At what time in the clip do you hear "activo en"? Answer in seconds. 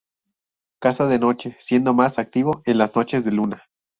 2.17-2.79